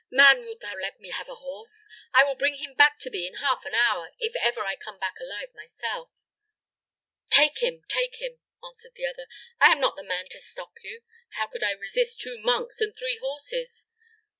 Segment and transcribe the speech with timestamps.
[0.09, 1.85] "Man, wilt thou let me have a horse?
[2.11, 4.97] I will bring him back to thee in half an hour, if ever I come
[4.97, 6.09] back alive myself."
[7.29, 9.27] "Take him, take him," answered the other.
[9.59, 11.03] "I am not the man to stop you.
[11.33, 13.85] How could I resist two monks and three horses.